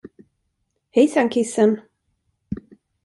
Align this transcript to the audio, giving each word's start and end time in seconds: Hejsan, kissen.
Hejsan, 0.89 1.29
kissen. 1.29 1.81